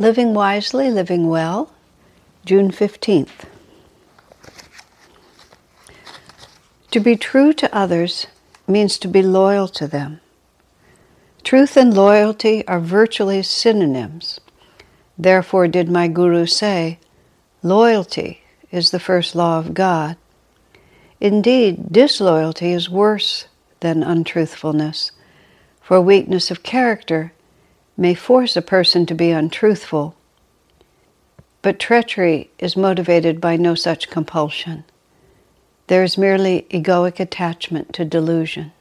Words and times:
Living 0.00 0.32
Wisely, 0.32 0.92
Living 0.92 1.26
Well, 1.26 1.72
June 2.44 2.70
15th. 2.70 3.48
To 6.92 7.00
be 7.00 7.16
true 7.16 7.52
to 7.54 7.74
others 7.74 8.28
means 8.68 8.96
to 8.98 9.08
be 9.08 9.22
loyal 9.22 9.66
to 9.66 9.88
them. 9.88 10.20
Truth 11.42 11.76
and 11.76 11.92
loyalty 11.92 12.64
are 12.68 12.78
virtually 12.78 13.42
synonyms. 13.42 14.38
Therefore, 15.18 15.66
did 15.66 15.88
my 15.90 16.06
Guru 16.06 16.46
say, 16.46 17.00
loyalty 17.64 18.42
is 18.70 18.92
the 18.92 19.00
first 19.00 19.34
law 19.34 19.58
of 19.58 19.74
God. 19.74 20.16
Indeed, 21.20 21.90
disloyalty 21.92 22.70
is 22.70 22.88
worse 22.88 23.46
than 23.80 24.04
untruthfulness, 24.04 25.10
for 25.82 26.00
weakness 26.00 26.52
of 26.52 26.62
character 26.62 27.32
may 27.98 28.14
force 28.14 28.56
a 28.56 28.62
person 28.62 29.04
to 29.04 29.14
be 29.14 29.32
untruthful, 29.32 30.14
but 31.60 31.80
treachery 31.80 32.48
is 32.60 32.76
motivated 32.76 33.40
by 33.40 33.56
no 33.56 33.74
such 33.74 34.08
compulsion. 34.08 34.84
There 35.88 36.04
is 36.04 36.16
merely 36.16 36.64
egoic 36.70 37.18
attachment 37.18 37.92
to 37.94 38.04
delusion. 38.04 38.72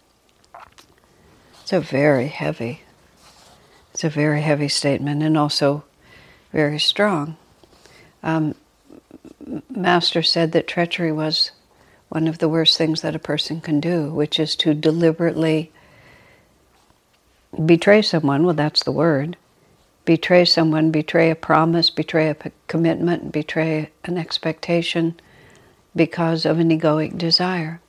It's 1.62 1.74
a 1.74 1.80
very 1.80 2.28
heavy, 2.28 2.84
it's 3.92 4.04
a 4.04 4.10
very 4.10 4.42
heavy 4.42 4.70
statement 4.70 5.24
and 5.24 5.36
also 5.36 5.84
very 6.54 6.80
strong. 6.80 7.38
Um, 8.22 8.54
Master 9.70 10.22
said 10.22 10.52
that 10.52 10.68
treachery 10.68 11.12
was 11.12 11.52
one 12.10 12.28
of 12.28 12.38
the 12.38 12.50
worst 12.50 12.78
things 12.78 13.02
that 13.02 13.16
a 13.16 13.20
person 13.20 13.62
can 13.62 13.80
do, 13.80 14.12
which 14.12 14.40
is 14.40 14.56
to 14.58 14.74
deliberately 14.74 15.72
betray 17.66 18.02
someone, 18.02 18.46
well, 18.46 18.54
that's 18.54 18.84
the 18.84 18.92
word. 18.92 19.38
Betray 20.06 20.46
someone, 20.46 20.92
betray 20.92 21.30
a 21.30 21.36
promise, 21.36 21.90
betray 21.90 22.30
a 22.30 22.36
commitment, 22.68 23.32
betray 23.32 23.90
an 24.06 24.18
expectation 24.18 25.20
because 25.96 26.46
of 26.46 26.60
an 26.60 26.70
egoic 26.70 27.18
desire. 27.18 27.82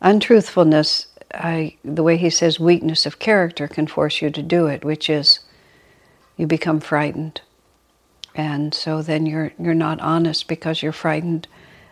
Untruthfulness, 0.00 1.06
I, 1.34 1.76
the 1.84 2.02
way 2.02 2.16
he 2.16 2.30
says 2.30 2.58
weakness 2.58 3.06
of 3.06 3.18
character 3.18 3.68
can 3.68 3.86
force 3.86 4.22
you 4.22 4.30
to 4.30 4.42
do 4.42 4.66
it, 4.66 4.84
which 4.84 5.10
is 5.10 5.40
you 6.36 6.46
become 6.46 6.80
frightened. 6.80 7.40
And 8.34 8.72
so 8.72 9.02
then 9.02 9.26
you're, 9.26 9.52
you're 9.58 9.74
not 9.74 10.00
honest 10.00 10.48
because 10.48 10.82
you're 10.82 10.92
frightened 10.92 11.48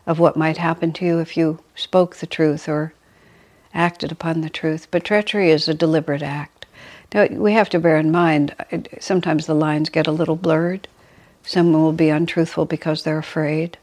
of 0.06 0.18
what 0.18 0.36
might 0.36 0.56
happen 0.56 0.92
to 0.94 1.04
you 1.04 1.18
if 1.18 1.36
you 1.36 1.58
spoke 1.74 2.16
the 2.16 2.26
truth 2.26 2.68
or 2.68 2.94
acted 3.74 4.12
upon 4.12 4.40
the 4.40 4.50
truth. 4.50 4.86
But 4.90 5.04
treachery 5.04 5.50
is 5.50 5.68
a 5.68 5.74
deliberate 5.74 6.22
act. 6.22 6.55
We 7.16 7.54
have 7.54 7.70
to 7.70 7.78
bear 7.78 7.96
in 7.96 8.10
mind, 8.10 8.54
sometimes 9.00 9.46
the 9.46 9.54
lines 9.54 9.88
get 9.88 10.06
a 10.06 10.12
little 10.12 10.36
blurred. 10.36 10.86
Someone 11.42 11.82
will 11.82 11.92
be 11.92 12.10
untruthful 12.10 12.66
because 12.66 13.02
they're 13.04 13.16
afraid, 13.16 13.78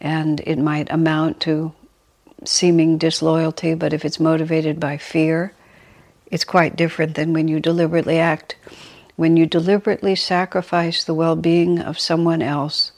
and 0.00 0.40
it 0.40 0.58
might 0.58 0.90
amount 0.90 1.38
to 1.42 1.72
seeming 2.44 2.98
disloyalty, 2.98 3.74
but 3.74 3.92
if 3.92 4.04
it's 4.04 4.18
motivated 4.18 4.80
by 4.80 4.96
fear, 4.96 5.52
it's 6.26 6.44
quite 6.44 6.74
different 6.74 7.14
than 7.14 7.32
when 7.32 7.46
you 7.46 7.60
deliberately 7.60 8.18
act. 8.18 8.56
When 9.14 9.36
you 9.36 9.46
deliberately 9.46 10.16
sacrifice 10.16 11.04
the 11.04 11.14
well 11.14 11.36
being 11.36 11.78
of 11.78 12.00
someone 12.00 12.42
else 12.42 12.90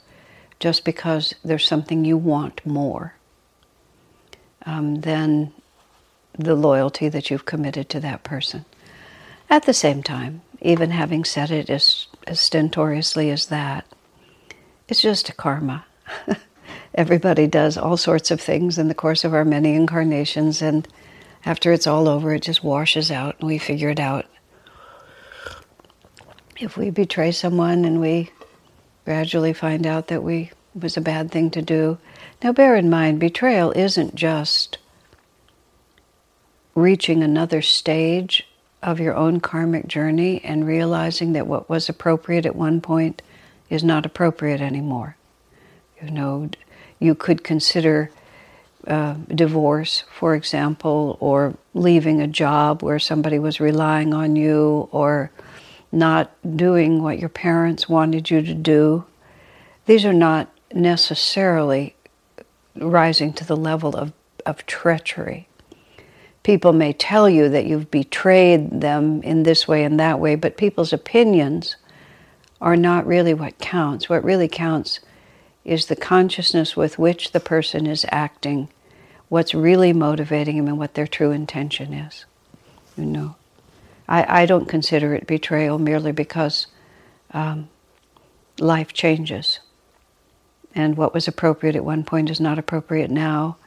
just 0.59 0.83
because 0.85 1.35
there's 1.43 1.67
something 1.67 2.05
you 2.05 2.17
want 2.17 2.65
more 2.65 3.15
um, 4.65 5.01
than 5.01 5.51
the 6.39 6.55
loyalty 6.55 7.09
that 7.09 7.29
you've 7.29 7.45
committed 7.45 7.89
to 7.89 7.99
that 7.99 8.23
person. 8.23 8.65
At 9.49 9.63
the 9.63 9.73
same 9.73 10.03
time, 10.03 10.41
even 10.61 10.91
having 10.91 11.25
said 11.25 11.51
it 11.51 11.69
as, 11.69 12.07
as 12.25 12.39
stentoriously 12.39 13.29
as 13.29 13.47
that, 13.47 13.85
it's 14.87 15.01
just 15.01 15.29
a 15.29 15.33
karma. 15.33 15.85
Everybody 16.95 17.47
does 17.47 17.77
all 17.77 17.97
sorts 17.97 18.31
of 18.31 18.39
things 18.39 18.77
in 18.77 18.87
the 18.87 18.95
course 18.95 19.23
of 19.23 19.33
our 19.33 19.45
many 19.45 19.75
incarnations, 19.75 20.61
and 20.61 20.87
after 21.45 21.71
it's 21.71 21.87
all 21.87 22.07
over, 22.07 22.33
it 22.33 22.43
just 22.43 22.63
washes 22.63 23.11
out 23.11 23.35
and 23.39 23.47
we 23.47 23.57
figure 23.57 23.89
it 23.89 23.99
out. 23.99 24.25
If 26.59 26.77
we 26.77 26.89
betray 26.89 27.31
someone 27.31 27.83
and 27.83 27.99
we 27.99 28.31
gradually 29.05 29.53
find 29.53 29.85
out 29.85 30.07
that 30.07 30.23
we 30.23 30.51
was 30.75 30.97
a 30.97 31.01
bad 31.01 31.31
thing 31.31 31.49
to 31.51 31.61
do. 31.61 31.97
Now 32.43 32.51
bear 32.51 32.75
in 32.75 32.89
mind 32.89 33.19
betrayal 33.19 33.71
isn't 33.71 34.15
just 34.15 34.77
reaching 36.75 37.21
another 37.21 37.61
stage 37.61 38.47
of 38.83 38.99
your 38.99 39.15
own 39.15 39.39
karmic 39.39 39.87
journey 39.87 40.41
and 40.43 40.67
realizing 40.67 41.33
that 41.33 41.47
what 41.47 41.69
was 41.69 41.89
appropriate 41.89 42.45
at 42.45 42.55
one 42.55 42.81
point 42.81 43.21
is 43.69 43.83
not 43.83 44.05
appropriate 44.05 44.61
anymore. 44.61 45.15
You 46.01 46.11
know, 46.11 46.49
you 46.99 47.15
could 47.15 47.43
consider 47.43 48.11
uh, 48.85 49.15
divorce, 49.33 50.03
for 50.11 50.35
example, 50.35 51.17
or 51.21 51.55
leaving 51.73 52.21
a 52.21 52.27
job 52.27 52.83
where 52.83 52.99
somebody 52.99 53.39
was 53.39 53.59
relying 53.59 54.13
on 54.13 54.35
you, 54.35 54.89
or 54.91 55.31
not 55.91 56.31
doing 56.57 57.01
what 57.01 57.19
your 57.19 57.29
parents 57.29 57.87
wanted 57.87 58.29
you 58.29 58.41
to 58.41 58.53
do. 58.53 59.05
These 59.85 60.03
are 60.03 60.13
not 60.13 60.51
necessarily 60.73 61.95
rising 62.75 63.31
to 63.33 63.45
the 63.45 63.55
level 63.55 63.95
of, 63.95 64.11
of 64.45 64.65
treachery 64.65 65.47
people 66.43 66.73
may 66.73 66.93
tell 66.93 67.29
you 67.29 67.49
that 67.49 67.65
you've 67.65 67.89
betrayed 67.89 68.81
them 68.81 69.23
in 69.23 69.43
this 69.43 69.67
way 69.67 69.83
and 69.83 69.99
that 69.99 70.19
way, 70.19 70.35
but 70.35 70.57
people's 70.57 70.93
opinions 70.93 71.77
are 72.61 72.75
not 72.75 73.07
really 73.07 73.33
what 73.33 73.59
counts. 73.59 74.09
What 74.09 74.23
really 74.23 74.47
counts 74.47 74.99
is 75.65 75.85
the 75.85 75.95
consciousness 75.95 76.75
with 76.75 76.99
which 76.99 77.31
the 77.31 77.39
person 77.39 77.87
is 77.87 78.05
acting, 78.09 78.69
what's 79.29 79.53
really 79.53 79.93
motivating 79.93 80.57
them, 80.57 80.67
and 80.67 80.77
what 80.77 80.93
their 80.93 81.07
true 81.07 81.31
intention 81.31 81.93
is. 81.93 82.25
You 82.97 83.05
know, 83.05 83.35
I, 84.07 84.43
I 84.43 84.45
don't 84.45 84.67
consider 84.67 85.13
it 85.13 85.25
betrayal 85.25 85.79
merely 85.79 86.11
because 86.11 86.67
um, 87.31 87.69
life 88.59 88.93
changes. 88.93 89.59
And 90.75 90.97
what 90.97 91.13
was 91.13 91.27
appropriate 91.27 91.75
at 91.75 91.85
one 91.85 92.03
point 92.03 92.29
is 92.29 92.39
not 92.39 92.59
appropriate 92.59 93.09
now 93.09 93.57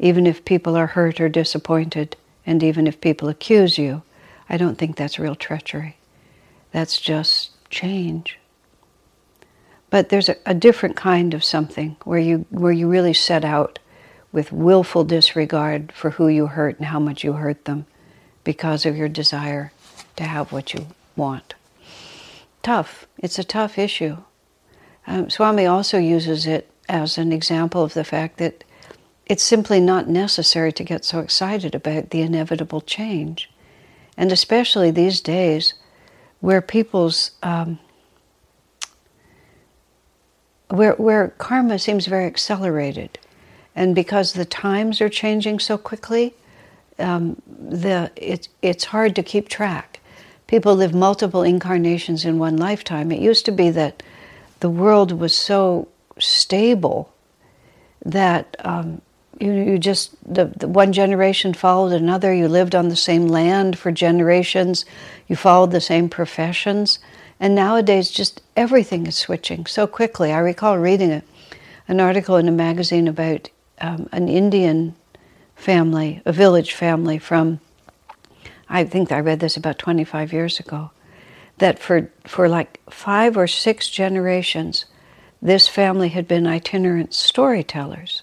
even 0.00 0.26
if 0.26 0.44
people 0.46 0.76
are 0.76 0.88
hurt 0.88 1.20
or 1.20 1.28
disappointed, 1.28 2.16
and 2.46 2.62
even 2.62 2.86
if 2.86 3.00
people 3.00 3.28
accuse 3.28 3.76
you, 3.78 4.02
I 4.48 4.56
don't 4.56 4.76
think 4.76 4.96
that's 4.96 5.18
real 5.18 5.36
treachery. 5.36 5.98
That's 6.72 6.98
just 6.98 7.50
change. 7.68 8.38
But 9.90 10.08
there's 10.08 10.30
a, 10.30 10.36
a, 10.46 10.54
different 10.54 10.96
kind 10.96 11.34
of 11.34 11.44
something 11.44 11.96
where 12.04 12.18
you 12.18 12.46
where 12.50 12.72
you 12.72 12.88
really 12.88 13.12
set 13.12 13.44
out 13.44 13.78
with 14.32 14.52
willful 14.52 15.04
disregard 15.04 15.92
for 15.92 16.10
who 16.10 16.28
you 16.28 16.46
hurt 16.46 16.78
and 16.78 16.86
how 16.86 16.98
much 17.00 17.22
you 17.22 17.34
hurt 17.34 17.64
them 17.66 17.86
because 18.42 18.86
of 18.86 18.96
your 18.96 19.08
desire 19.08 19.72
to 20.16 20.24
have 20.24 20.50
what 20.50 20.72
you 20.72 20.86
want. 21.14 21.54
Tough. 22.62 23.06
It's 23.18 23.38
a 23.38 23.44
tough 23.44 23.78
issue. 23.78 24.16
Um, 25.06 25.28
Swami 25.28 25.66
also 25.66 25.98
uses 25.98 26.46
it 26.46 26.70
as 26.88 27.18
an 27.18 27.32
example 27.32 27.82
of 27.82 27.94
the 27.94 28.04
fact 28.04 28.38
that 28.38 28.64
it's 29.30 29.44
simply 29.44 29.78
not 29.78 30.08
necessary 30.08 30.72
to 30.72 30.82
get 30.82 31.04
so 31.04 31.20
excited 31.20 31.72
about 31.72 32.10
the 32.10 32.20
inevitable 32.20 32.80
change. 32.80 33.48
And 34.16 34.32
especially 34.32 34.90
these 34.90 35.20
days 35.20 35.74
where 36.40 36.60
people's, 36.60 37.30
um, 37.40 37.78
where, 40.66 40.94
where 40.94 41.28
karma 41.38 41.78
seems 41.78 42.06
very 42.06 42.24
accelerated. 42.24 43.20
And 43.76 43.94
because 43.94 44.32
the 44.32 44.44
times 44.44 45.00
are 45.00 45.08
changing 45.08 45.60
so 45.60 45.78
quickly, 45.78 46.34
um, 46.98 47.40
the, 47.46 48.10
it, 48.16 48.48
it's 48.62 48.86
hard 48.86 49.14
to 49.14 49.22
keep 49.22 49.48
track. 49.48 50.00
People 50.48 50.74
live 50.74 50.92
multiple 50.92 51.44
incarnations 51.44 52.24
in 52.24 52.40
one 52.40 52.56
lifetime. 52.56 53.12
It 53.12 53.20
used 53.20 53.44
to 53.44 53.52
be 53.52 53.70
that 53.70 54.02
the 54.58 54.70
world 54.70 55.12
was 55.12 55.36
so 55.36 55.86
stable 56.18 57.14
that 58.04 58.56
um, 58.64 59.00
you, 59.40 59.52
you 59.52 59.78
just 59.78 60.14
the, 60.24 60.46
the, 60.46 60.68
one 60.68 60.92
generation 60.92 61.54
followed 61.54 61.92
another 61.92 62.32
you 62.32 62.48
lived 62.48 62.74
on 62.74 62.88
the 62.88 62.96
same 62.96 63.28
land 63.28 63.78
for 63.78 63.90
generations 63.90 64.84
you 65.28 65.36
followed 65.36 65.70
the 65.70 65.80
same 65.80 66.08
professions 66.08 66.98
And 67.40 67.54
nowadays, 67.54 68.10
just 68.10 68.42
everything 68.54 69.06
is 69.06 69.16
switching 69.16 69.64
so 69.64 69.86
quickly. 69.86 70.30
I 70.30 70.38
recall 70.38 70.78
reading 70.78 71.10
a, 71.10 71.22
an 71.88 71.98
article 71.98 72.36
in 72.36 72.46
a 72.46 72.52
magazine 72.52 73.08
about 73.08 73.48
um, 73.80 74.10
an 74.12 74.28
Indian 74.28 74.94
family, 75.56 76.20
a 76.26 76.32
village 76.32 76.74
family 76.74 77.18
from, 77.18 77.60
I 78.68 78.84
think 78.84 79.10
I 79.10 79.20
read 79.20 79.40
this 79.40 79.56
about 79.56 79.78
25 79.78 80.34
years 80.34 80.60
ago, 80.60 80.90
that 81.56 81.78
for, 81.78 82.10
for 82.26 82.46
like 82.46 82.78
five 82.90 83.38
or 83.38 83.46
six 83.46 83.88
generations, 83.88 84.84
this 85.40 85.66
family 85.66 86.10
had 86.10 86.28
been 86.28 86.46
itinerant 86.46 87.14
storytellers. 87.14 88.22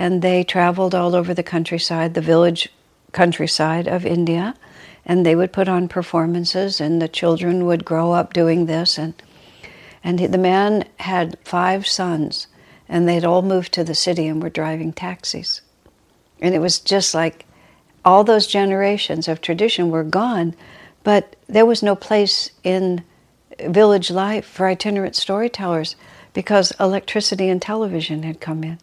And 0.00 0.22
they 0.22 0.44
traveled 0.44 0.94
all 0.94 1.14
over 1.14 1.34
the 1.34 1.42
countryside, 1.42 2.14
the 2.14 2.22
village 2.22 2.70
countryside 3.12 3.86
of 3.86 4.06
India, 4.06 4.54
and 5.04 5.26
they 5.26 5.36
would 5.36 5.52
put 5.52 5.68
on 5.68 5.88
performances, 5.88 6.80
and 6.80 7.02
the 7.02 7.06
children 7.06 7.66
would 7.66 7.84
grow 7.84 8.12
up 8.12 8.32
doing 8.32 8.64
this. 8.64 8.96
And, 8.96 9.12
and 10.02 10.18
the 10.18 10.38
man 10.38 10.86
had 11.00 11.36
five 11.44 11.86
sons, 11.86 12.46
and 12.88 13.06
they'd 13.06 13.26
all 13.26 13.42
moved 13.42 13.74
to 13.74 13.84
the 13.84 13.94
city 13.94 14.26
and 14.26 14.42
were 14.42 14.48
driving 14.48 14.94
taxis. 14.94 15.60
And 16.40 16.54
it 16.54 16.60
was 16.60 16.78
just 16.80 17.12
like 17.12 17.44
all 18.02 18.24
those 18.24 18.46
generations 18.46 19.28
of 19.28 19.42
tradition 19.42 19.90
were 19.90 20.02
gone, 20.02 20.54
but 21.04 21.36
there 21.46 21.66
was 21.66 21.82
no 21.82 21.94
place 21.94 22.50
in 22.64 23.04
village 23.68 24.10
life 24.10 24.46
for 24.46 24.66
itinerant 24.66 25.14
storytellers 25.14 25.94
because 26.32 26.72
electricity 26.80 27.50
and 27.50 27.60
television 27.60 28.22
had 28.22 28.40
come 28.40 28.64
in. 28.64 28.78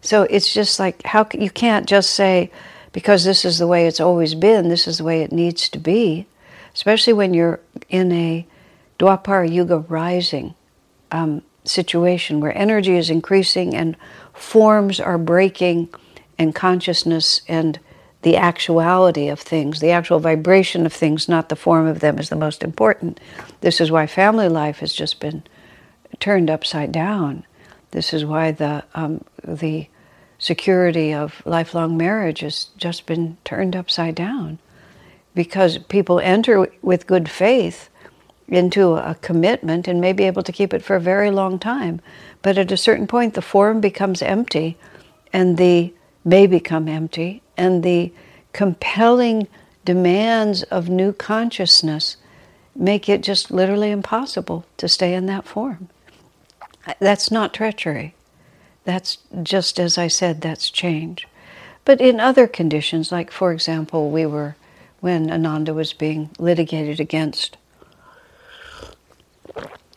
So 0.00 0.22
it's 0.22 0.52
just 0.52 0.78
like 0.78 1.02
how 1.04 1.26
you 1.34 1.50
can't 1.50 1.86
just 1.86 2.10
say 2.10 2.50
because 2.92 3.24
this 3.24 3.44
is 3.44 3.58
the 3.58 3.66
way 3.66 3.86
it's 3.86 4.00
always 4.00 4.34
been, 4.34 4.68
this 4.68 4.88
is 4.88 4.98
the 4.98 5.04
way 5.04 5.22
it 5.22 5.32
needs 5.32 5.68
to 5.68 5.78
be, 5.78 6.26
especially 6.74 7.12
when 7.12 7.34
you're 7.34 7.60
in 7.88 8.10
a 8.12 8.46
Dwapara 8.98 9.50
Yuga 9.52 9.78
rising 9.78 10.54
um, 11.10 11.42
situation 11.64 12.40
where 12.40 12.56
energy 12.56 12.96
is 12.96 13.10
increasing 13.10 13.74
and 13.74 13.96
forms 14.32 14.98
are 15.00 15.18
breaking 15.18 15.88
and 16.38 16.54
consciousness 16.54 17.42
and 17.48 17.78
the 18.22 18.36
actuality 18.36 19.28
of 19.28 19.38
things, 19.38 19.80
the 19.80 19.90
actual 19.90 20.18
vibration 20.18 20.86
of 20.86 20.92
things, 20.92 21.28
not 21.28 21.48
the 21.48 21.56
form 21.56 21.86
of 21.86 22.00
them, 22.00 22.18
is 22.18 22.28
the 22.28 22.36
most 22.36 22.62
important. 22.62 23.20
This 23.60 23.80
is 23.80 23.90
why 23.90 24.06
family 24.06 24.48
life 24.48 24.78
has 24.78 24.92
just 24.92 25.20
been 25.20 25.42
turned 26.18 26.50
upside 26.50 26.92
down. 26.92 27.44
This 27.90 28.12
is 28.12 28.24
why 28.24 28.52
the 28.52 28.84
um, 28.94 29.24
the 29.42 29.88
security 30.38 31.14
of 31.14 31.42
lifelong 31.46 31.96
marriage 31.96 32.40
has 32.40 32.66
just 32.76 33.06
been 33.06 33.38
turned 33.44 33.74
upside 33.74 34.14
down, 34.14 34.58
because 35.34 35.78
people 35.78 36.20
enter 36.20 36.68
with 36.82 37.06
good 37.06 37.30
faith 37.30 37.88
into 38.48 38.94
a 38.94 39.16
commitment 39.22 39.88
and 39.88 40.00
may 40.00 40.12
be 40.12 40.24
able 40.24 40.42
to 40.42 40.52
keep 40.52 40.72
it 40.74 40.82
for 40.82 40.94
a 40.94 41.00
very 41.00 41.30
long 41.30 41.58
time, 41.58 42.00
but 42.42 42.58
at 42.58 42.70
a 42.70 42.76
certain 42.76 43.06
point 43.06 43.34
the 43.34 43.42
form 43.42 43.80
becomes 43.80 44.22
empty, 44.22 44.76
and 45.32 45.56
the 45.56 45.92
may 46.24 46.46
become 46.46 46.88
empty, 46.88 47.42
and 47.56 47.82
the 47.82 48.12
compelling 48.52 49.48
demands 49.84 50.62
of 50.64 50.88
new 50.88 51.12
consciousness 51.12 52.16
make 52.74 53.08
it 53.08 53.22
just 53.22 53.50
literally 53.50 53.90
impossible 53.90 54.64
to 54.76 54.88
stay 54.88 55.14
in 55.14 55.26
that 55.26 55.46
form. 55.46 55.88
That's 57.00 57.30
not 57.30 57.54
treachery. 57.54 58.14
That's 58.84 59.18
just 59.42 59.80
as 59.80 59.98
I 59.98 60.08
said, 60.08 60.40
that's 60.40 60.70
change. 60.70 61.26
But 61.84 62.00
in 62.00 62.20
other 62.20 62.46
conditions, 62.46 63.12
like 63.12 63.30
for 63.30 63.52
example, 63.52 64.10
we 64.10 64.26
were 64.26 64.56
when 65.00 65.30
Ananda 65.30 65.74
was 65.74 65.92
being 65.92 66.30
litigated 66.38 67.00
against, 67.00 67.56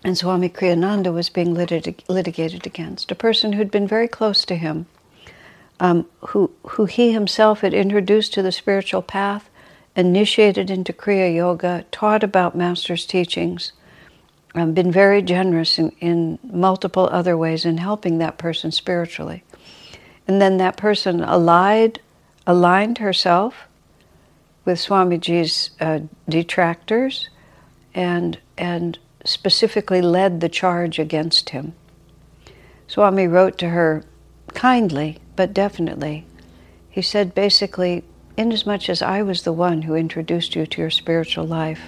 and 0.03 0.17
Swami 0.17 0.49
Kriyananda 0.49 1.13
was 1.13 1.29
being 1.29 1.55
litig- 1.55 2.03
litigated 2.07 2.65
against, 2.65 3.11
a 3.11 3.15
person 3.15 3.53
who'd 3.53 3.71
been 3.71 3.87
very 3.87 4.07
close 4.07 4.45
to 4.45 4.55
him, 4.55 4.85
um, 5.79 6.05
who, 6.27 6.51
who 6.67 6.85
he 6.85 7.11
himself 7.11 7.61
had 7.61 7.73
introduced 7.73 8.33
to 8.33 8.41
the 8.41 8.51
spiritual 8.51 9.01
path, 9.01 9.49
initiated 9.95 10.69
into 10.69 10.93
Kriya 10.93 11.33
Yoga, 11.33 11.85
taught 11.91 12.23
about 12.23 12.55
Master's 12.55 13.05
teachings, 13.05 13.71
um, 14.55 14.73
been 14.73 14.91
very 14.91 15.21
generous 15.21 15.77
in, 15.77 15.89
in 15.99 16.39
multiple 16.43 17.07
other 17.11 17.37
ways 17.37 17.65
in 17.65 17.77
helping 17.77 18.17
that 18.17 18.37
person 18.37 18.71
spiritually. 18.71 19.43
And 20.27 20.41
then 20.41 20.57
that 20.57 20.77
person 20.77 21.23
allied, 21.23 21.99
aligned 22.45 22.99
herself 22.99 23.67
with 24.65 24.79
Swamiji's 24.79 25.71
uh, 25.79 25.99
detractors 26.27 27.29
and, 27.93 28.37
and 28.57 28.97
specifically 29.25 30.01
led 30.01 30.41
the 30.41 30.49
charge 30.49 30.99
against 30.99 31.49
him. 31.49 31.73
Swami 32.87 33.27
wrote 33.27 33.57
to 33.59 33.69
her 33.69 34.03
kindly, 34.53 35.19
but 35.35 35.53
definitely. 35.53 36.25
He 36.89 37.01
said 37.01 37.35
basically, 37.35 38.03
inasmuch 38.35 38.89
as 38.89 39.01
I 39.01 39.21
was 39.21 39.43
the 39.43 39.53
one 39.53 39.83
who 39.83 39.95
introduced 39.95 40.55
you 40.55 40.65
to 40.65 40.81
your 40.81 40.89
spiritual 40.89 41.45
life, 41.45 41.81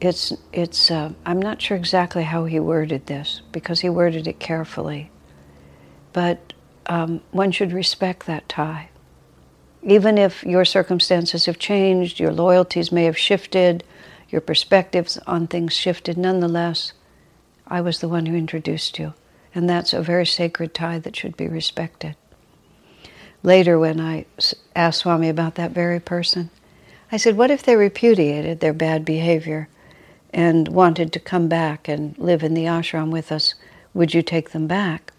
it's 0.00 0.32
it's 0.52 0.90
uh, 0.90 1.12
I'm 1.24 1.40
not 1.40 1.62
sure 1.62 1.76
exactly 1.76 2.24
how 2.24 2.44
he 2.44 2.60
worded 2.60 3.06
this 3.06 3.42
because 3.52 3.80
he 3.80 3.88
worded 3.88 4.26
it 4.26 4.38
carefully, 4.38 5.10
but 6.12 6.52
um, 6.86 7.20
one 7.30 7.50
should 7.52 7.72
respect 7.72 8.26
that 8.26 8.48
tie. 8.48 8.90
Even 9.82 10.16
if 10.18 10.42
your 10.44 10.64
circumstances 10.64 11.46
have 11.46 11.58
changed, 11.58 12.18
your 12.18 12.32
loyalties 12.32 12.90
may 12.90 13.04
have 13.04 13.18
shifted, 13.18 13.84
your 14.30 14.40
perspectives 14.40 15.18
on 15.26 15.46
things 15.46 15.74
shifted, 15.74 16.16
nonetheless, 16.16 16.92
I 17.66 17.80
was 17.80 18.00
the 18.00 18.08
one 18.08 18.26
who 18.26 18.36
introduced 18.36 18.98
you. 18.98 19.14
And 19.54 19.68
that's 19.68 19.92
a 19.92 20.02
very 20.02 20.26
sacred 20.26 20.74
tie 20.74 20.98
that 20.98 21.14
should 21.14 21.36
be 21.36 21.46
respected. 21.46 22.16
Later, 23.42 23.78
when 23.78 24.00
I 24.00 24.24
asked 24.74 25.00
Swami 25.00 25.28
about 25.28 25.54
that 25.54 25.70
very 25.70 26.00
person, 26.00 26.50
I 27.12 27.18
said, 27.18 27.36
What 27.36 27.50
if 27.50 27.62
they 27.62 27.76
repudiated 27.76 28.60
their 28.60 28.72
bad 28.72 29.04
behavior 29.04 29.68
and 30.34 30.66
wanted 30.66 31.12
to 31.12 31.20
come 31.20 31.48
back 31.48 31.86
and 31.86 32.18
live 32.18 32.42
in 32.42 32.54
the 32.54 32.64
ashram 32.64 33.10
with 33.10 33.30
us, 33.30 33.54
would 33.94 34.12
you 34.12 34.20
take 34.20 34.50
them 34.50 34.66
back? 34.66 35.12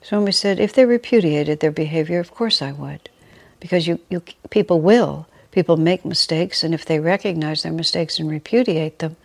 Swami 0.00 0.30
said, 0.30 0.60
if 0.60 0.72
they 0.72 0.84
repudiated 0.84 1.58
their 1.58 1.72
behavior, 1.72 2.20
of 2.20 2.30
course 2.30 2.62
I 2.62 2.70
would. 2.70 3.10
Because 3.58 3.88
you, 3.88 3.98
you, 4.08 4.22
people 4.50 4.80
will. 4.80 5.26
People 5.50 5.76
make 5.76 6.04
mistakes, 6.04 6.62
and 6.62 6.72
if 6.72 6.84
they 6.84 7.00
recognize 7.00 7.64
their 7.64 7.72
mistakes 7.72 8.20
and 8.20 8.30
repudiate 8.30 9.00
them, 9.00 9.16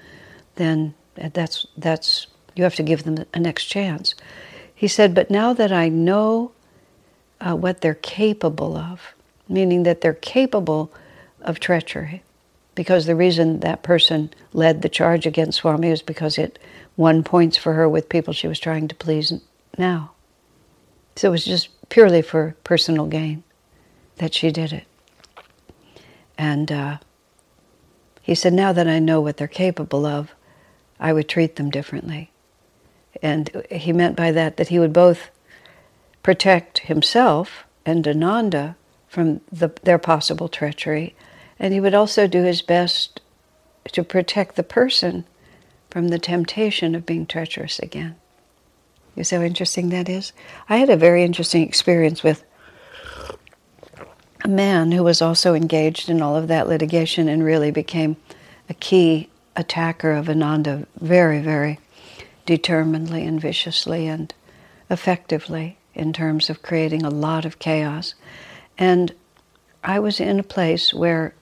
then 0.56 0.96
that's, 1.16 1.68
that's, 1.78 2.26
you 2.56 2.64
have 2.64 2.76
to 2.76 2.84
give 2.84 3.04
them 3.04 3.24
a 3.36 3.40
next 3.40 3.66
chance. 3.66 4.16
He 4.74 4.88
said, 4.88 5.14
but 5.14 5.30
now 5.30 5.54
that 5.54 5.72
I 5.72 5.90
know 5.90 6.54
uh, 7.40 7.56
what 7.56 7.82
they're 7.82 7.94
capable 7.94 8.76
of, 8.76 9.14
meaning 9.48 9.84
that 9.84 10.02
they're 10.02 10.14
capable 10.14 10.92
of 11.42 11.60
treachery, 11.60 12.24
because 12.76 13.06
the 13.06 13.16
reason 13.16 13.60
that 13.60 13.84
person 13.84 14.32
led 14.52 14.82
the 14.82 14.90
charge 14.90 15.26
against 15.26 15.60
Swami 15.60 15.90
is 15.90 16.02
because 16.02 16.38
it 16.38 16.60
won 16.98 17.24
points 17.24 17.58
for 17.58 17.74
her 17.74 17.88
with 17.88 18.10
people 18.10 18.34
she 18.34 18.48
was 18.48 18.60
trying 18.60 18.88
to 18.88 18.96
please 18.96 19.34
now. 19.78 20.12
So 21.16 21.28
it 21.28 21.32
was 21.32 21.46
just 21.46 21.70
purely 21.90 22.22
for 22.22 22.56
personal 22.64 23.06
gain 23.06 23.44
that 24.18 24.34
she 24.34 24.52
did 24.52 24.74
it. 24.74 24.86
And 26.38 26.72
uh, 26.72 26.98
he 28.22 28.36
said, 28.36 28.54
Now 28.54 28.74
that 28.74 28.88
I 28.88 29.00
know 29.00 29.22
what 29.22 29.38
they're 29.38 29.48
capable 29.48 30.06
of, 30.06 30.32
I 31.00 31.14
would 31.14 31.30
treat 31.30 31.56
them 31.56 31.70
differently. 31.70 32.32
And 33.22 33.66
he 33.70 33.94
meant 33.94 34.16
by 34.16 34.32
that 34.32 34.58
that 34.58 34.70
he 34.70 34.80
would 34.80 34.94
both 34.94 35.30
protect 36.24 36.80
himself 36.80 37.66
and 37.86 38.08
Ananda 38.08 38.76
from 39.08 39.42
the, 39.52 39.72
their 39.84 40.00
possible 40.00 40.48
treachery 40.48 41.16
and 41.64 41.74
he 41.74 41.80
would 41.80 41.94
also 41.94 42.28
do 42.28 42.44
his 42.44 42.62
best 42.62 43.22
to 43.94 44.04
protect 44.04 44.58
the 44.58 44.64
person 44.64 45.24
from 45.90 46.10
the 46.10 46.20
temptation 46.20 46.94
of 46.94 47.06
being 47.06 47.26
treacherous 47.26 47.80
again. 47.80 48.18
You 49.16 49.24
see 49.24 49.38
how 49.38 49.42
interesting 49.42 49.88
that 49.90 50.10
is? 50.10 50.34
I 50.68 50.76
had 50.76 50.90
a 50.90 50.98
very 50.98 51.24
interesting 51.24 51.64
experience 51.66 52.22
with 52.22 52.44
a 54.44 54.50
man 54.50 54.92
who 54.92 55.04
was 55.04 55.22
also 55.22 55.54
engaged 55.54 56.10
in 56.10 56.22
all 56.22 56.36
of 56.36 56.50
that 56.50 56.68
litigation 56.68 57.30
and 57.30 57.46
really 57.46 57.72
became 57.72 58.18
a 58.70 58.74
key 58.74 59.30
attacker 59.56 60.12
of 60.12 60.28
Ananda 60.28 60.86
very, 61.00 61.40
very 61.40 61.80
determinedly 62.46 63.24
and 63.24 63.40
viciously 63.40 64.06
and 64.06 64.34
effectively 64.90 65.78
in 65.94 66.12
terms 66.12 66.50
of 66.50 66.62
creating 66.62 67.04
a 67.04 67.10
lot 67.10 67.46
of 67.46 67.60
chaos. 67.60 68.16
And 68.78 69.14
I 69.82 70.00
was 70.00 70.20
in 70.20 70.42
a 70.42 70.44
place 70.44 70.94
where 70.94 71.34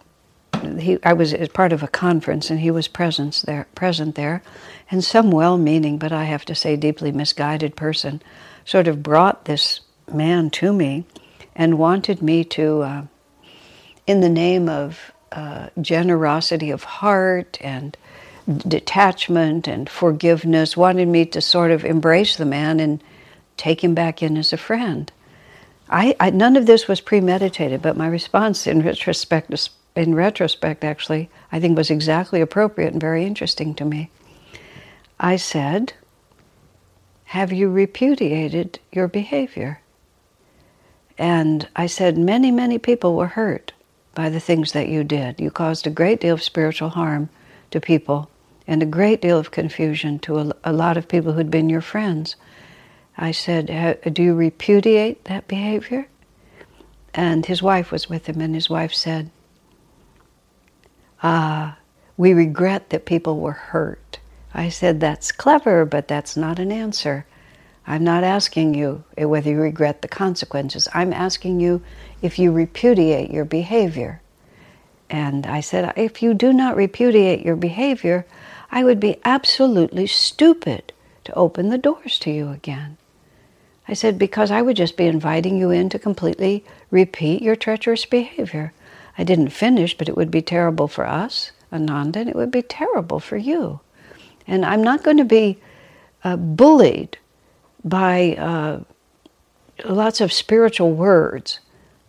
he, 0.61 0.97
I 1.03 1.13
was 1.13 1.33
as 1.33 1.49
part 1.49 1.73
of 1.73 1.83
a 1.83 1.87
conference 1.87 2.49
and 2.49 2.59
he 2.59 2.71
was 2.71 2.87
present 2.87 3.43
there, 3.45 3.67
present 3.75 4.15
there, 4.15 4.41
and 4.89 5.03
some 5.03 5.31
well-meaning, 5.31 5.97
but 5.97 6.11
I 6.11 6.25
have 6.25 6.45
to 6.45 6.55
say 6.55 6.75
deeply 6.75 7.11
misguided 7.11 7.75
person, 7.75 8.21
sort 8.65 8.87
of 8.87 9.03
brought 9.03 9.45
this 9.45 9.81
man 10.11 10.49
to 10.51 10.73
me, 10.73 11.05
and 11.55 11.77
wanted 11.77 12.21
me 12.21 12.43
to, 12.45 12.81
uh, 12.81 13.01
in 14.07 14.21
the 14.21 14.29
name 14.29 14.69
of 14.69 15.11
uh, 15.31 15.69
generosity 15.79 16.71
of 16.71 16.83
heart 16.83 17.57
and 17.61 17.97
detachment 18.67 19.67
and 19.67 19.89
forgiveness, 19.89 20.75
wanted 20.75 21.07
me 21.07 21.25
to 21.25 21.41
sort 21.41 21.71
of 21.71 21.85
embrace 21.85 22.35
the 22.35 22.45
man 22.45 22.79
and 22.79 23.03
take 23.57 23.83
him 23.83 23.93
back 23.93 24.23
in 24.23 24.37
as 24.37 24.51
a 24.51 24.57
friend. 24.57 25.11
I, 25.89 26.15
I, 26.19 26.29
none 26.31 26.55
of 26.55 26.65
this 26.65 26.87
was 26.87 27.01
premeditated, 27.01 27.81
but 27.81 27.97
my 27.97 28.07
response 28.07 28.65
in 28.65 28.81
retrospect, 28.85 29.49
in 29.95 30.15
retrospect, 30.15 30.83
actually, 30.83 31.29
I 31.51 31.59
think 31.59 31.77
was 31.77 31.89
exactly 31.89 32.41
appropriate 32.41 32.93
and 32.93 33.01
very 33.01 33.25
interesting 33.25 33.73
to 33.75 33.85
me. 33.85 34.09
I 35.19 35.35
said, 35.35 35.93
"Have 37.25 37.51
you 37.51 37.69
repudiated 37.69 38.79
your 38.91 39.07
behavior?" 39.07 39.81
And 41.17 41.67
I 41.75 41.87
said, 41.87 42.17
"Many, 42.17 42.51
many 42.51 42.77
people 42.77 43.15
were 43.15 43.27
hurt 43.27 43.73
by 44.15 44.29
the 44.29 44.39
things 44.39 44.71
that 44.71 44.87
you 44.87 45.03
did. 45.03 45.39
You 45.39 45.51
caused 45.51 45.85
a 45.85 45.91
great 45.91 46.21
deal 46.21 46.33
of 46.33 46.43
spiritual 46.43 46.89
harm 46.89 47.29
to 47.71 47.79
people 47.79 48.29
and 48.67 48.81
a 48.81 48.85
great 48.85 49.21
deal 49.21 49.37
of 49.37 49.51
confusion 49.51 50.19
to 50.19 50.39
a, 50.39 50.53
a 50.63 50.73
lot 50.73 50.97
of 50.97 51.07
people 51.07 51.33
who'd 51.33 51.51
been 51.51 51.69
your 51.69 51.81
friends." 51.81 52.35
I 53.17 53.31
said, 53.31 53.99
Do 54.13 54.23
you 54.23 54.33
repudiate 54.33 55.25
that 55.25 55.47
behavior? 55.47 56.07
And 57.13 57.45
his 57.45 57.61
wife 57.61 57.91
was 57.91 58.09
with 58.09 58.27
him, 58.27 58.41
and 58.41 58.55
his 58.55 58.69
wife 58.69 58.93
said, 58.93 59.29
Ah, 61.23 61.77
we 62.17 62.33
regret 62.33 62.89
that 62.89 63.05
people 63.05 63.39
were 63.39 63.51
hurt. 63.51 64.19
I 64.53 64.69
said, 64.69 64.99
That's 64.99 65.31
clever, 65.31 65.85
but 65.85 66.07
that's 66.07 66.35
not 66.35 66.59
an 66.59 66.71
answer. 66.71 67.25
I'm 67.87 68.03
not 68.03 68.23
asking 68.23 68.75
you 68.75 69.03
whether 69.17 69.49
you 69.49 69.59
regret 69.59 70.01
the 70.01 70.07
consequences. 70.07 70.87
I'm 70.93 71.13
asking 71.13 71.59
you 71.59 71.81
if 72.21 72.37
you 72.37 72.51
repudiate 72.51 73.31
your 73.31 73.45
behavior. 73.45 74.21
And 75.09 75.45
I 75.45 75.61
said, 75.61 75.93
If 75.95 76.21
you 76.21 76.33
do 76.33 76.53
not 76.53 76.75
repudiate 76.75 77.45
your 77.45 77.55
behavior, 77.55 78.25
I 78.71 78.83
would 78.83 78.99
be 78.99 79.17
absolutely 79.25 80.07
stupid 80.07 80.93
to 81.25 81.33
open 81.33 81.69
the 81.69 81.77
doors 81.77 82.17
to 82.19 82.31
you 82.31 82.49
again. 82.49 82.97
I 83.87 83.93
said, 83.93 84.17
because 84.17 84.51
I 84.51 84.61
would 84.61 84.77
just 84.77 84.95
be 84.95 85.07
inviting 85.07 85.57
you 85.57 85.69
in 85.69 85.89
to 85.89 85.99
completely 85.99 86.63
repeat 86.89 87.41
your 87.41 87.57
treacherous 87.57 88.05
behavior. 88.05 88.71
I 89.17 89.23
didn't 89.23 89.49
finish, 89.49 89.97
but 89.97 90.09
it 90.09 90.15
would 90.15 90.31
be 90.31 90.41
terrible 90.41 90.87
for 90.87 91.05
us, 91.05 91.51
Ananda, 91.71 92.19
and 92.19 92.29
it 92.29 92.35
would 92.35 92.51
be 92.51 92.61
terrible 92.61 93.19
for 93.19 93.37
you. 93.37 93.79
And 94.47 94.65
I'm 94.65 94.83
not 94.83 95.03
going 95.03 95.17
to 95.17 95.25
be 95.25 95.59
uh, 96.23 96.37
bullied 96.37 97.17
by 97.83 98.35
uh, 98.35 98.79
lots 99.85 100.21
of 100.21 100.31
spiritual 100.31 100.91
words 100.93 101.59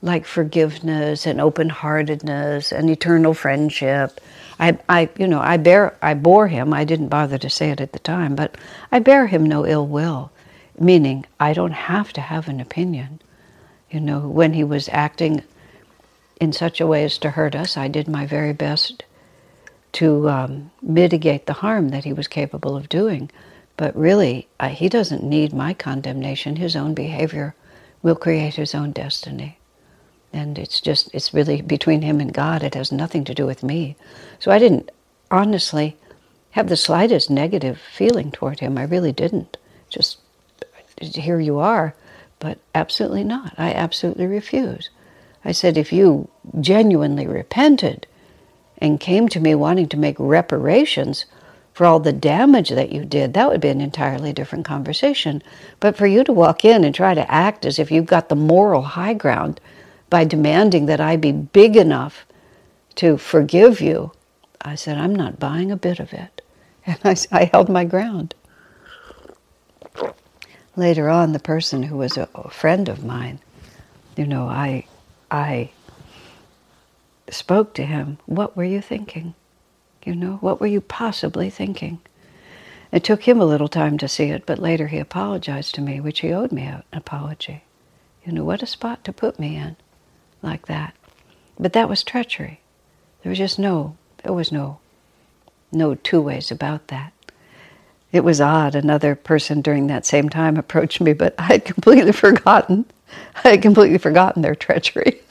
like 0.00 0.26
forgiveness 0.26 1.26
and 1.26 1.40
open-heartedness 1.40 2.72
and 2.72 2.90
eternal 2.90 3.34
friendship. 3.34 4.20
I, 4.58 4.78
I, 4.88 5.08
you 5.16 5.28
know, 5.28 5.40
I 5.40 5.56
bear, 5.58 5.96
I 6.02 6.14
bore 6.14 6.48
him. 6.48 6.74
I 6.74 6.84
didn't 6.84 7.08
bother 7.08 7.38
to 7.38 7.48
say 7.48 7.70
it 7.70 7.80
at 7.80 7.92
the 7.92 8.00
time, 8.00 8.34
but 8.34 8.56
I 8.90 8.98
bear 8.98 9.26
him 9.28 9.44
no 9.46 9.64
ill 9.64 9.86
will 9.86 10.32
meaning 10.78 11.24
I 11.38 11.52
don't 11.52 11.72
have 11.72 12.12
to 12.14 12.20
have 12.20 12.48
an 12.48 12.60
opinion. 12.60 13.20
You 13.90 14.00
know, 14.00 14.20
when 14.20 14.52
he 14.52 14.64
was 14.64 14.88
acting 14.90 15.42
in 16.42 16.52
such 16.52 16.80
a 16.80 16.86
way 16.88 17.04
as 17.04 17.18
to 17.18 17.30
hurt 17.30 17.54
us, 17.54 17.76
I 17.76 17.86
did 17.86 18.08
my 18.08 18.26
very 18.26 18.52
best 18.52 19.04
to 19.92 20.28
um, 20.28 20.72
mitigate 20.82 21.46
the 21.46 21.52
harm 21.52 21.90
that 21.90 22.02
he 22.02 22.12
was 22.12 22.26
capable 22.26 22.76
of 22.76 22.88
doing. 22.88 23.30
But 23.76 23.94
really, 23.94 24.48
uh, 24.58 24.70
he 24.70 24.88
doesn't 24.88 25.22
need 25.22 25.52
my 25.52 25.72
condemnation. 25.72 26.56
His 26.56 26.74
own 26.74 26.94
behavior 26.94 27.54
will 28.02 28.16
create 28.16 28.56
his 28.56 28.74
own 28.74 28.90
destiny. 28.90 29.60
And 30.32 30.58
it's 30.58 30.80
just, 30.80 31.14
it's 31.14 31.32
really 31.32 31.62
between 31.62 32.02
him 32.02 32.20
and 32.20 32.34
God. 32.34 32.64
It 32.64 32.74
has 32.74 32.90
nothing 32.90 33.22
to 33.26 33.34
do 33.34 33.46
with 33.46 33.62
me. 33.62 33.94
So 34.40 34.50
I 34.50 34.58
didn't 34.58 34.90
honestly 35.30 35.96
have 36.50 36.68
the 36.68 36.76
slightest 36.76 37.30
negative 37.30 37.80
feeling 37.80 38.32
toward 38.32 38.58
him. 38.58 38.76
I 38.76 38.82
really 38.82 39.12
didn't. 39.12 39.58
Just 39.90 40.18
here 40.98 41.38
you 41.38 41.60
are, 41.60 41.94
but 42.40 42.58
absolutely 42.74 43.22
not. 43.22 43.54
I 43.56 43.72
absolutely 43.72 44.26
refuse. 44.26 44.90
I 45.44 45.52
said, 45.52 45.76
if 45.76 45.92
you 45.92 46.28
genuinely 46.60 47.26
repented 47.26 48.06
and 48.78 49.00
came 49.00 49.28
to 49.28 49.40
me 49.40 49.54
wanting 49.54 49.88
to 49.88 49.96
make 49.96 50.16
reparations 50.18 51.24
for 51.72 51.86
all 51.86 52.00
the 52.00 52.12
damage 52.12 52.70
that 52.70 52.92
you 52.92 53.04
did, 53.04 53.34
that 53.34 53.48
would 53.48 53.60
be 53.60 53.68
an 53.68 53.80
entirely 53.80 54.32
different 54.32 54.64
conversation. 54.64 55.42
But 55.80 55.96
for 55.96 56.06
you 56.06 56.22
to 56.24 56.32
walk 56.32 56.64
in 56.64 56.84
and 56.84 56.94
try 56.94 57.14
to 57.14 57.30
act 57.30 57.64
as 57.64 57.78
if 57.78 57.90
you've 57.90 58.06
got 58.06 58.28
the 58.28 58.36
moral 58.36 58.82
high 58.82 59.14
ground 59.14 59.60
by 60.10 60.24
demanding 60.24 60.86
that 60.86 61.00
I 61.00 61.16
be 61.16 61.32
big 61.32 61.76
enough 61.76 62.26
to 62.96 63.16
forgive 63.16 63.80
you, 63.80 64.12
I 64.60 64.74
said, 64.74 64.98
I'm 64.98 65.14
not 65.14 65.40
buying 65.40 65.70
a 65.72 65.76
bit 65.76 66.00
of 66.00 66.12
it. 66.12 66.42
And 66.84 66.98
I, 67.04 67.16
I 67.30 67.44
held 67.44 67.68
my 67.68 67.84
ground 67.84 68.34
later 70.76 71.08
on, 71.08 71.32
the 71.32 71.38
person 71.38 71.82
who 71.82 71.96
was 71.96 72.16
a, 72.16 72.26
friend 72.50 72.88
of 72.88 73.04
mine, 73.04 73.40
you 74.16 74.26
know, 74.26 74.46
I, 74.46 74.86
I 75.32 75.70
spoke 77.30 77.72
to 77.74 77.86
him. 77.86 78.18
What 78.26 78.54
were 78.54 78.64
you 78.64 78.82
thinking? 78.82 79.34
You 80.04 80.14
know, 80.14 80.36
what 80.36 80.60
were 80.60 80.66
you 80.66 80.82
possibly 80.82 81.48
thinking? 81.48 82.00
It 82.92 83.02
took 83.02 83.22
him 83.22 83.40
a 83.40 83.46
little 83.46 83.68
time 83.68 83.96
to 83.98 84.08
see 84.08 84.24
it, 84.24 84.44
but 84.44 84.58
later 84.58 84.88
he 84.88 84.98
apologized 84.98 85.74
to 85.76 85.80
me, 85.80 86.00
which 86.00 86.20
he 86.20 86.32
owed 86.32 86.52
me 86.52 86.64
an 86.64 86.82
apology. 86.92 87.64
You 88.26 88.32
know, 88.32 88.44
what 88.44 88.62
a 88.62 88.66
spot 88.66 89.04
to 89.04 89.12
put 89.12 89.38
me 89.38 89.56
in 89.56 89.76
like 90.42 90.66
that. 90.66 90.94
But 91.58 91.72
that 91.72 91.88
was 91.88 92.04
treachery. 92.04 92.60
There 93.22 93.30
was 93.30 93.38
just 93.38 93.58
no, 93.58 93.96
there 94.22 94.34
was 94.34 94.52
no, 94.52 94.80
no 95.72 95.94
two 95.94 96.20
ways 96.20 96.50
about 96.50 96.88
that 96.88 97.12
it 98.12 98.22
was 98.22 98.40
odd. 98.40 98.74
Another 98.74 99.14
person 99.14 99.62
during 99.62 99.86
that 99.86 100.06
same 100.06 100.28
time 100.28 100.56
approached 100.56 101.00
me, 101.00 101.14
but 101.14 101.34
I 101.38 101.44
had 101.44 101.64
completely 101.64 102.12
forgotten. 102.12 102.84
I 103.44 103.50
had 103.50 103.62
completely 103.62 103.98
forgotten 103.98 104.42
their 104.42 104.54
treachery. 104.54 105.21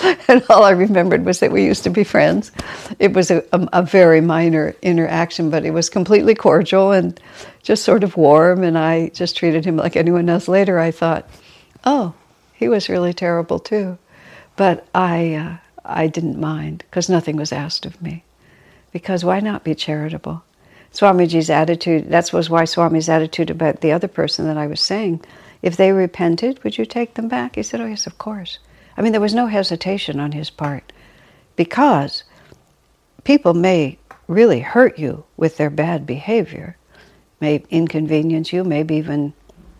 and 0.28 0.42
all 0.48 0.64
I 0.64 0.70
remembered 0.70 1.24
was 1.24 1.40
that 1.40 1.52
we 1.52 1.64
used 1.64 1.84
to 1.84 1.90
be 1.90 2.04
friends. 2.04 2.52
It 2.98 3.12
was 3.12 3.30
a, 3.30 3.44
a, 3.52 3.68
a, 3.74 3.82
very 3.82 4.20
minor 4.20 4.74
interaction, 4.82 5.50
but 5.50 5.64
it 5.64 5.72
was 5.72 5.90
completely 5.90 6.34
cordial 6.34 6.92
and 6.92 7.20
just 7.62 7.84
sort 7.84 8.04
of 8.04 8.16
warm. 8.16 8.62
And 8.62 8.78
I 8.78 9.08
just 9.08 9.36
treated 9.36 9.64
him 9.64 9.76
like 9.76 9.96
anyone 9.96 10.28
else. 10.28 10.48
Later, 10.48 10.78
I 10.78 10.90
thought, 10.90 11.28
oh, 11.84 12.14
he 12.54 12.68
was 12.68 12.88
really 12.88 13.12
terrible 13.12 13.58
too. 13.58 13.98
But 14.56 14.86
I, 14.94 15.34
uh, 15.34 15.56
I 15.84 16.06
didn't 16.06 16.40
mind 16.40 16.84
because 16.88 17.08
nothing 17.08 17.36
was 17.36 17.52
asked 17.52 17.84
of 17.84 18.00
me. 18.00 18.24
Because 18.92 19.24
why 19.24 19.40
not 19.40 19.64
be 19.64 19.74
charitable? 19.74 20.42
Swamiji's 20.92 21.50
attitude, 21.50 22.10
that 22.10 22.32
was 22.32 22.50
why 22.50 22.64
Swami's 22.64 23.08
attitude 23.08 23.50
about 23.50 23.80
the 23.80 23.92
other 23.92 24.08
person 24.08 24.46
that 24.46 24.56
I 24.56 24.66
was 24.66 24.80
saying, 24.80 25.20
if 25.62 25.76
they 25.76 25.92
repented, 25.92 26.62
would 26.64 26.78
you 26.78 26.84
take 26.84 27.14
them 27.14 27.28
back? 27.28 27.54
He 27.54 27.62
said, 27.62 27.80
oh 27.80 27.86
yes, 27.86 28.06
of 28.06 28.18
course. 28.18 28.58
I 28.96 29.02
mean, 29.02 29.12
there 29.12 29.20
was 29.20 29.34
no 29.34 29.46
hesitation 29.46 30.20
on 30.20 30.32
his 30.32 30.50
part 30.50 30.92
because 31.56 32.24
people 33.24 33.54
may 33.54 33.98
really 34.26 34.60
hurt 34.60 34.98
you 34.98 35.24
with 35.36 35.56
their 35.56 35.70
bad 35.70 36.06
behavior, 36.06 36.76
may 37.40 37.64
inconvenience 37.70 38.52
you, 38.52 38.64
maybe 38.64 38.96
even 38.96 39.32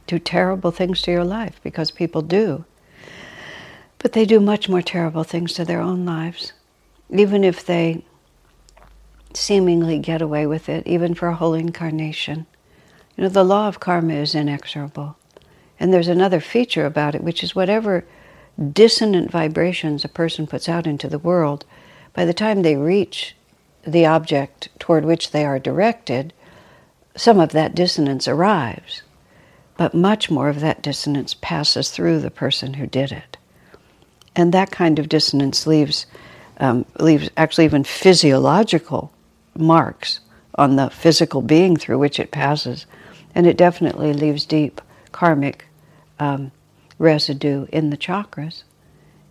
do 0.06 0.18
terrible 0.18 0.70
things 0.70 1.02
to 1.02 1.10
your 1.10 1.24
life 1.24 1.60
because 1.62 1.90
people 1.90 2.22
do. 2.22 2.64
But 3.98 4.12
they 4.12 4.24
do 4.24 4.40
much 4.40 4.68
more 4.68 4.82
terrible 4.82 5.24
things 5.24 5.52
to 5.54 5.64
their 5.64 5.80
own 5.80 6.04
lives. 6.04 6.52
Even 7.10 7.44
if 7.44 7.64
they 7.64 8.04
seemingly 9.34 9.98
get 9.98 10.22
away 10.22 10.46
with 10.46 10.68
it, 10.68 10.86
even 10.86 11.14
for 11.14 11.28
a 11.28 11.34
whole 11.34 11.54
incarnation. 11.54 12.46
You 13.16 13.24
know, 13.24 13.28
the 13.28 13.44
law 13.44 13.68
of 13.68 13.80
karma 13.80 14.14
is 14.14 14.34
inexorable. 14.34 15.16
And 15.78 15.92
there's 15.92 16.08
another 16.08 16.40
feature 16.40 16.86
about 16.86 17.14
it, 17.14 17.22
which 17.22 17.44
is 17.44 17.54
whatever 17.54 18.04
dissonant 18.60 19.30
vibrations 19.30 20.04
a 20.04 20.08
person 20.08 20.46
puts 20.46 20.68
out 20.68 20.86
into 20.86 21.08
the 21.08 21.18
world, 21.18 21.64
by 22.12 22.24
the 22.24 22.34
time 22.34 22.62
they 22.62 22.76
reach 22.76 23.34
the 23.86 24.04
object 24.04 24.68
toward 24.78 25.04
which 25.04 25.30
they 25.30 25.44
are 25.44 25.58
directed, 25.58 26.32
some 27.16 27.40
of 27.40 27.52
that 27.52 27.74
dissonance 27.74 28.28
arrives. 28.28 29.02
But 29.76 29.94
much 29.94 30.30
more 30.30 30.48
of 30.48 30.60
that 30.60 30.82
dissonance 30.82 31.34
passes 31.34 31.90
through 31.90 32.20
the 32.20 32.30
person 32.30 32.74
who 32.74 32.86
did 32.86 33.12
it. 33.12 33.38
And 34.36 34.52
that 34.52 34.70
kind 34.70 34.98
of 34.98 35.08
dissonance 35.08 35.66
leaves, 35.66 36.06
um, 36.58 36.84
leaves 36.98 37.30
actually 37.36 37.64
even 37.64 37.84
physiological 37.84 39.12
marks 39.56 40.20
on 40.54 40.76
the 40.76 40.90
physical 40.90 41.40
being 41.40 41.76
through 41.76 41.98
which 41.98 42.20
it 42.20 42.30
passes. 42.30 42.86
And 43.34 43.46
it 43.46 43.56
definitely 43.56 44.12
leaves 44.12 44.44
deep 44.44 44.80
karmic 45.12 45.66
um, 46.18 46.52
residue 47.00 47.66
in 47.72 47.90
the 47.90 47.96
chakras. 47.96 48.62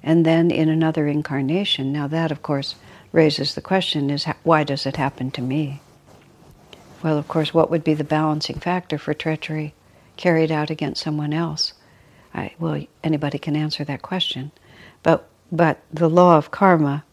And 0.03 0.25
then 0.25 0.51
in 0.51 0.67
another 0.67 1.07
incarnation, 1.07 1.93
now 1.93 2.07
that 2.07 2.33
of 2.33 2.43
course 2.43 2.75
raises 3.13 3.55
the 3.55 3.61
question 3.61 4.09
is 4.09 4.25
why 4.43 4.65
does 4.65 4.85
it 4.85 4.97
happen 4.97 5.31
to 5.31 5.41
me? 5.41 5.79
Well, 7.01 7.17
of 7.17 7.29
course, 7.29 7.53
what 7.53 7.71
would 7.71 7.85
be 7.85 7.93
the 7.93 8.03
balancing 8.03 8.59
factor 8.59 8.97
for 8.97 9.13
treachery 9.13 9.73
carried 10.17 10.51
out 10.51 10.69
against 10.69 11.01
someone 11.01 11.31
else? 11.31 11.71
I, 12.33 12.51
well, 12.59 12.83
anybody 13.05 13.39
can 13.39 13.55
answer 13.55 13.85
that 13.85 14.01
question. 14.01 14.51
But, 15.01 15.29
but 15.49 15.79
the 15.93 16.09
law 16.09 16.37
of 16.37 16.51
karma 16.51 17.05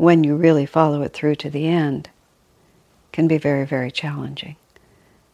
when 0.00 0.24
you 0.24 0.34
really 0.34 0.64
follow 0.64 1.02
it 1.02 1.12
through 1.12 1.34
to 1.34 1.50
the 1.50 1.68
end, 1.68 2.08
can 3.12 3.28
be 3.28 3.36
very, 3.36 3.66
very 3.66 3.90
challenging. 3.90 4.56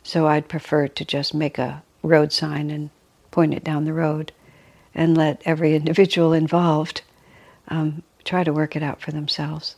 So 0.02 0.26
I'd 0.26 0.48
prefer 0.48 0.88
to 0.88 1.04
just 1.04 1.32
make 1.32 1.56
a 1.56 1.84
road 2.02 2.32
sign 2.32 2.72
and 2.72 2.90
point 3.36 3.52
it 3.52 3.62
down 3.62 3.84
the 3.84 3.92
road 3.92 4.32
and 4.94 5.14
let 5.14 5.42
every 5.44 5.74
individual 5.80 6.32
involved 6.32 7.02
um, 7.68 8.02
try 8.24 8.42
to 8.42 8.52
work 8.52 8.74
it 8.74 8.82
out 8.82 9.02
for 9.02 9.12
themselves. 9.12 9.76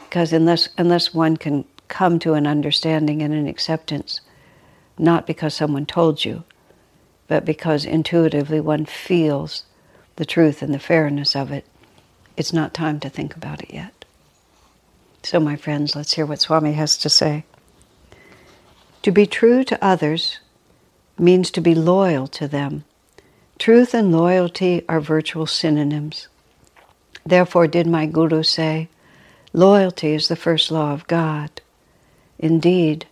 Because 0.00 0.34
unless, 0.34 0.68
unless 0.76 1.14
one 1.14 1.38
can 1.38 1.64
come 1.88 2.18
to 2.18 2.34
an 2.34 2.46
understanding 2.46 3.22
and 3.22 3.32
an 3.32 3.48
acceptance, 3.48 4.20
not 4.98 5.26
because 5.26 5.54
someone 5.54 5.86
told 5.86 6.26
you, 6.26 6.44
but 7.26 7.46
because 7.46 7.86
intuitively 7.86 8.60
one 8.60 8.84
feels 8.84 9.64
the 10.16 10.26
truth 10.26 10.60
and 10.60 10.74
the 10.74 10.78
fairness 10.78 11.34
of 11.34 11.50
it, 11.50 11.64
it's 12.36 12.52
not 12.52 12.74
time 12.74 13.00
to 13.00 13.08
think 13.08 13.34
about 13.34 13.62
it 13.62 13.72
yet. 13.72 14.04
So, 15.22 15.40
my 15.40 15.56
friends, 15.56 15.96
let's 15.96 16.12
hear 16.12 16.26
what 16.26 16.40
Swami 16.40 16.74
has 16.74 16.98
to 16.98 17.08
say. 17.08 17.44
To 19.02 19.10
be 19.10 19.26
true 19.26 19.64
to 19.64 19.82
others 19.82 20.38
means 21.20 21.50
to 21.50 21.60
be 21.60 21.74
loyal 21.74 22.26
to 22.28 22.48
them. 22.48 22.84
Truth 23.58 23.94
and 23.94 24.12
loyalty 24.12 24.84
are 24.88 25.00
virtual 25.00 25.46
synonyms. 25.46 26.28
Therefore, 27.26 27.66
did 27.66 27.86
my 27.86 28.06
Guru 28.06 28.42
say, 28.42 28.88
loyalty 29.52 30.14
is 30.14 30.28
the 30.28 30.36
first 30.36 30.70
law 30.70 30.92
of 30.92 31.06
God. 31.06 31.60
Indeed, 32.38 33.06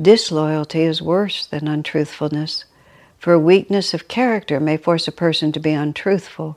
disloyalty 0.00 0.82
is 0.82 1.02
worse 1.02 1.44
than 1.46 1.66
untruthfulness, 1.66 2.64
for 3.18 3.38
weakness 3.38 3.94
of 3.94 4.08
character 4.08 4.60
may 4.60 4.76
force 4.76 5.08
a 5.08 5.12
person 5.12 5.50
to 5.52 5.60
be 5.60 5.72
untruthful, 5.72 6.56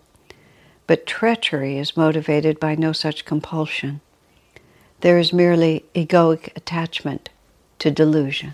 but 0.86 1.08
treachery 1.08 1.78
is 1.78 1.98
motivated 1.98 2.60
by 2.60 2.76
no 2.76 2.92
such 2.92 3.26
compulsion. 3.26 4.02
There 5.02 5.18
is 5.18 5.34
merely 5.34 5.86
egoic 5.94 6.56
attachment 6.56 7.30
to 7.80 7.92
delusion. 7.92 8.54